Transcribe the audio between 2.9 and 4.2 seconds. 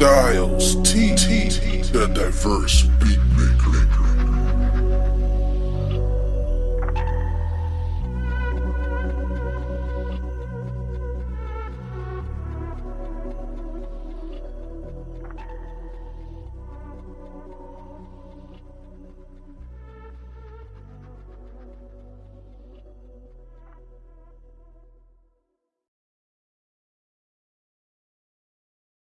beat maker.